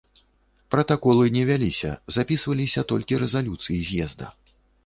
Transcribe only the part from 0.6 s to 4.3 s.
Пратаколы не вяліся, запісваліся толькі рэзалюцыі з'езда.